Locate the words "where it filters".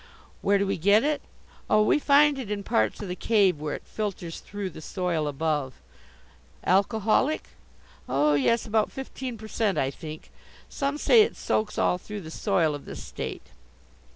3.59-4.39